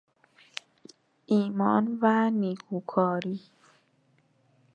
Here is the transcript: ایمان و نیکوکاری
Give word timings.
ایمان 1.33 1.83
و 2.01 2.31
نیکوکاری 2.39 3.39